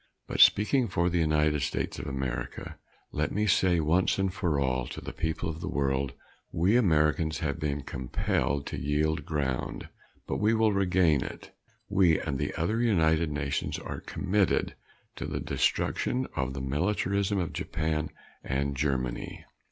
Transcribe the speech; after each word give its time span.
But, 0.25 0.39
speaking 0.39 0.87
for 0.87 1.11
the 1.11 1.19
United 1.19 1.61
States 1.61 1.99
of 1.99 2.07
America, 2.07 2.79
let 3.11 3.31
me 3.31 3.45
say 3.45 3.79
once 3.79 4.17
and 4.17 4.33
for 4.33 4.59
all 4.59 4.87
to 4.87 4.99
the 4.99 5.13
people 5.13 5.47
of 5.47 5.61
the 5.61 5.69
world: 5.69 6.13
We 6.51 6.75
Americans 6.75 7.37
have 7.41 7.59
been 7.59 7.83
compelled 7.83 8.65
to 8.65 8.79
yield 8.81 9.25
ground, 9.27 9.89
but 10.25 10.37
we 10.37 10.55
will 10.55 10.73
regain 10.73 11.23
it. 11.23 11.51
We 11.87 12.19
and 12.19 12.39
the 12.39 12.51
other 12.55 12.81
United 12.81 13.31
Nations 13.31 13.77
are 13.77 14.01
committed 14.01 14.73
to 15.17 15.27
the 15.27 15.39
destruction 15.39 16.25
of 16.35 16.53
the 16.55 16.61
militarism 16.61 17.37
of 17.37 17.53
Japan 17.53 18.09
and 18.43 18.75
Germany. 18.75 19.45